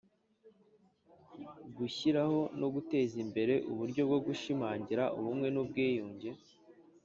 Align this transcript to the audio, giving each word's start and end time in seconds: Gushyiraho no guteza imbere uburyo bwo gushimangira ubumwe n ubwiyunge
Gushyiraho 1.77 2.41
no 2.59 2.67
guteza 2.75 3.15
imbere 3.25 3.53
uburyo 3.71 4.01
bwo 4.07 4.19
gushimangira 4.25 5.03
ubumwe 5.17 5.47
n 5.51 5.55
ubwiyunge 5.63 6.29